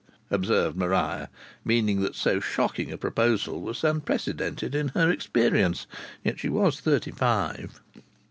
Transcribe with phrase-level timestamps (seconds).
[0.31, 1.29] observed Maria,
[1.63, 5.85] meaning that so shocking a proposal was unprecedented in her experience.
[6.23, 7.79] Yet she was thirty five.